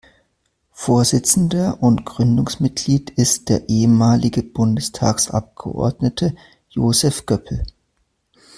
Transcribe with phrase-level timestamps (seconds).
[0.73, 6.35] Vorsitzender und Gründungsmitglied ist der ehemalige Bundestagsabgeordnete
[6.71, 7.63] Josef Göppel.